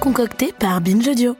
[0.00, 1.36] concocté par Binge Audio.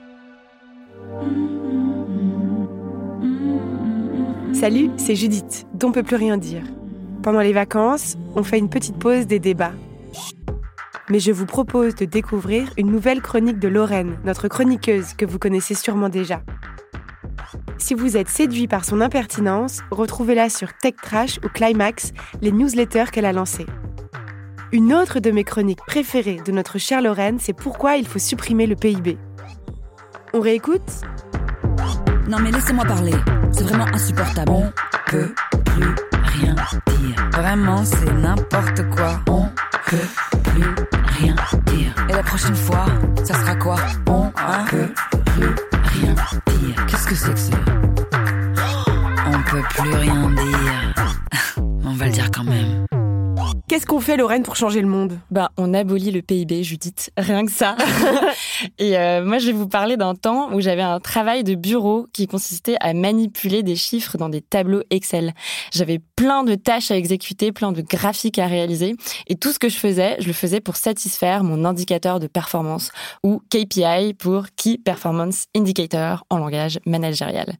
[4.53, 6.61] Salut, c'est Judith, dont peut plus rien dire.
[7.23, 9.73] Pendant les vacances, on fait une petite pause des débats.
[11.09, 15.39] Mais je vous propose de découvrir une nouvelle chronique de Lorraine, notre chroniqueuse que vous
[15.39, 16.43] connaissez sûrement déjà.
[17.79, 23.09] Si vous êtes séduit par son impertinence, retrouvez-la sur Tech Trash ou Climax, les newsletters
[23.11, 23.65] qu'elle a lancés.
[24.73, 28.67] Une autre de mes chroniques préférées de notre chère Lorraine, c'est pourquoi il faut supprimer
[28.67, 29.17] le PIB.
[30.33, 31.01] On réécoute?
[32.29, 33.13] Non mais laissez-moi parler,
[33.51, 34.49] c'est vraiment insupportable.
[34.49, 34.71] On
[35.07, 35.33] peut
[35.65, 37.29] plus rien dire.
[37.33, 39.19] Vraiment, c'est n'importe quoi.
[39.27, 39.43] On
[39.87, 40.63] peut plus
[41.19, 41.93] rien dire.
[42.07, 42.85] Et la prochaine fois,
[43.25, 43.75] ça sera quoi?
[44.07, 44.87] On hein peut
[45.35, 45.49] plus
[45.83, 46.85] rien dire.
[46.87, 47.57] Qu'est-ce que c'est que ça?
[49.27, 50.93] On peut plus rien dire.
[51.83, 52.85] On va le dire quand même.
[53.71, 55.17] Qu'est-ce qu'on fait, Lorraine, pour changer le monde?
[55.31, 57.09] Bah, on abolit le PIB, Judith.
[57.15, 57.77] Rien que ça.
[58.79, 62.05] et euh, moi, je vais vous parler d'un temps où j'avais un travail de bureau
[62.11, 65.33] qui consistait à manipuler des chiffres dans des tableaux Excel.
[65.71, 68.97] J'avais plein de tâches à exécuter, plein de graphiques à réaliser.
[69.27, 72.91] Et tout ce que je faisais, je le faisais pour satisfaire mon indicateur de performance
[73.23, 77.53] ou KPI pour Key Performance Indicator en langage managérial.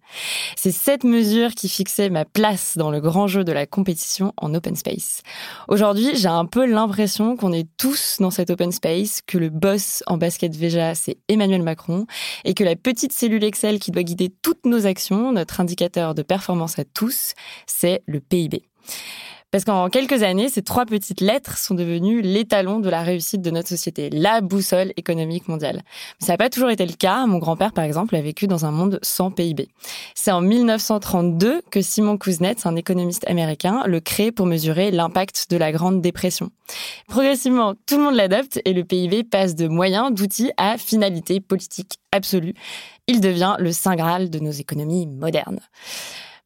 [0.58, 4.54] C'est cette mesure qui fixait ma place dans le grand jeu de la compétition en
[4.54, 5.22] open space.
[5.70, 10.04] Aujourd'hui, j'ai un peu l'impression qu'on est tous dans cet open space, que le boss
[10.08, 12.06] en basket Veja, c'est Emmanuel Macron,
[12.46, 16.22] et que la petite cellule Excel qui doit guider toutes nos actions, notre indicateur de
[16.22, 17.34] performance à tous,
[17.68, 18.64] c'est le PIB.
[19.52, 23.52] Parce qu'en quelques années, ces trois petites lettres sont devenues l'étalon de la réussite de
[23.52, 25.82] notre société, la boussole économique mondiale.
[26.20, 27.26] Ça n'a pas toujours été le cas.
[27.26, 29.68] Mon grand-père, par exemple, a vécu dans un monde sans PIB.
[30.16, 35.58] C'est en 1932 que Simon Kuznets, un économiste américain, le crée pour mesurer l'impact de
[35.58, 36.50] la Grande Dépression.
[37.10, 42.00] Progressivement, tout le monde l'adopte et le PIB passe de moyens, d'outils à finalité politique
[42.14, 42.54] absolue.
[43.08, 45.60] Il devient le saint graal de nos économies modernes.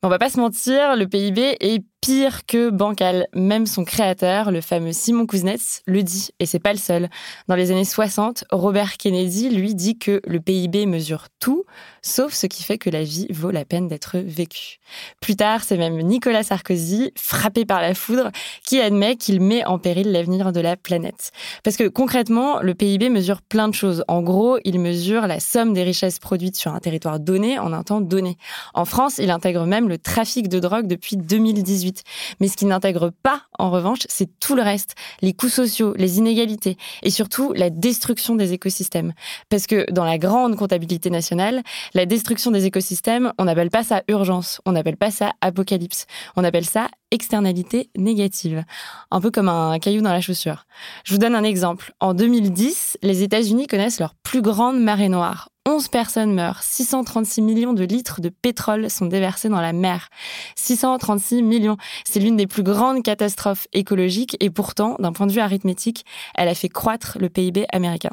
[0.01, 3.27] On va pas se mentir, le PIB est pire que bancal.
[3.33, 7.09] Même son créateur, le fameux Simon Kuznets, le dit, et c'est pas le seul.
[7.47, 11.65] Dans les années 60, Robert Kennedy, lui, dit que le PIB mesure tout,
[12.03, 14.77] sauf ce qui fait que la vie vaut la peine d'être vécue.
[15.19, 18.29] Plus tard, c'est même Nicolas Sarkozy, frappé par la foudre,
[18.63, 21.31] qui admet qu'il met en péril l'avenir de la planète.
[21.63, 24.03] Parce que concrètement, le PIB mesure plein de choses.
[24.07, 27.81] En gros, il mesure la somme des richesses produites sur un territoire donné en un
[27.81, 28.37] temps donné.
[28.75, 31.94] En France, il intègre même le trafic de drogue depuis 2018.
[32.39, 34.95] Mais ce qui n'intègre pas, en revanche, c'est tout le reste.
[35.21, 39.13] Les coûts sociaux, les inégalités et surtout la destruction des écosystèmes.
[39.49, 41.63] Parce que dans la grande comptabilité nationale,
[41.93, 46.05] la destruction des écosystèmes, on n'appelle pas ça urgence, on n'appelle pas ça apocalypse,
[46.35, 48.63] on appelle ça externalité négative.
[49.11, 50.65] Un peu comme un caillou dans la chaussure.
[51.03, 51.93] Je vous donne un exemple.
[51.99, 55.49] En 2010, les États-Unis connaissent leur plus grande marée noire.
[55.67, 60.09] 11 personnes meurent, 636 millions de litres de pétrole sont déversés dans la mer.
[60.55, 65.39] 636 millions, c'est l'une des plus grandes catastrophes écologiques et pourtant, d'un point de vue
[65.39, 66.05] arithmétique,
[66.35, 68.11] elle a fait croître le PIB américain.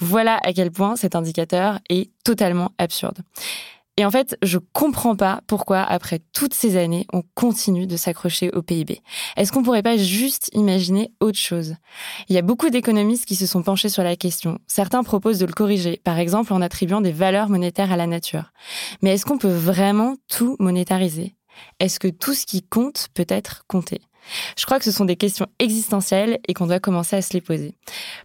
[0.00, 3.18] Voilà à quel point cet indicateur est totalement absurde.
[3.96, 8.50] Et en fait, je comprends pas pourquoi, après toutes ces années, on continue de s'accrocher
[8.50, 9.00] au PIB.
[9.36, 11.76] Est-ce qu'on pourrait pas juste imaginer autre chose?
[12.28, 14.58] Il y a beaucoup d'économistes qui se sont penchés sur la question.
[14.66, 18.52] Certains proposent de le corriger, par exemple en attribuant des valeurs monétaires à la nature.
[19.00, 21.36] Mais est-ce qu'on peut vraiment tout monétariser?
[21.78, 24.00] Est-ce que tout ce qui compte peut être compté?
[24.58, 27.40] Je crois que ce sont des questions existentielles et qu'on doit commencer à se les
[27.40, 27.74] poser.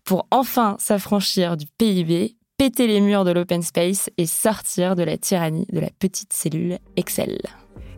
[0.03, 5.17] Pour enfin s'affranchir du PIB, péter les murs de l'open space et sortir de la
[5.17, 7.39] tyrannie de la petite cellule Excel.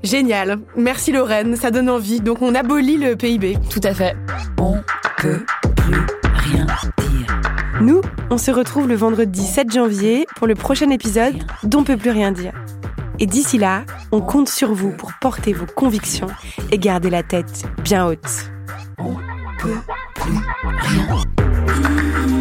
[0.03, 0.59] Génial.
[0.77, 2.21] Merci Lorraine, ça donne envie.
[2.21, 3.57] Donc on abolit le PIB.
[3.71, 4.15] Tout à fait.
[4.59, 4.77] On
[5.17, 5.43] peut
[5.77, 6.05] plus
[6.35, 7.41] rien dire.
[7.81, 12.11] Nous, on se retrouve le vendredi 7 janvier pour le prochain épisode d'On peut plus
[12.11, 12.53] rien dire.
[13.17, 16.27] Et d'ici là, on compte sur vous pour porter vos convictions
[16.71, 18.51] et garder la tête bien haute.
[18.99, 19.15] On
[19.57, 19.79] peut
[20.13, 22.40] plus rien dire.